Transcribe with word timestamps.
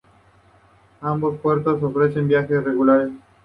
Ambos 1.01 1.39
puertos 1.41 1.83
ofrecen 1.83 2.27
viajes 2.27 2.63
regulares. 2.63 3.11